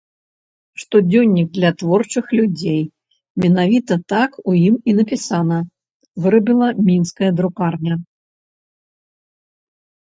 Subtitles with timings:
[0.83, 2.81] Штодзённік для творчых людзей,
[3.45, 5.57] менавіта так у ім і напісана,
[6.25, 7.93] вырабіла мінская друкарня.